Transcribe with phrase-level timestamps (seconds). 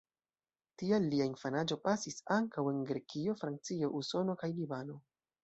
[0.81, 4.99] Tial lia infanaĝo pasis ankaŭ en Grekio, Francio, Usono kaj Libano.